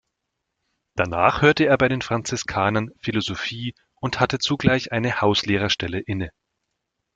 Danach 0.95 1.43
hörte 1.43 1.65
er 1.65 1.77
bei 1.77 1.87
den 1.87 2.01
Franziskanern 2.01 2.89
Philosophie 3.01 3.75
und 3.99 4.19
hatte 4.19 4.39
zugleich 4.39 4.91
eine 4.91 5.21
Hauslehrerstelle 5.21 5.99
inne. 5.99 6.31